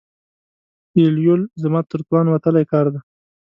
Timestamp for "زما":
1.61-1.79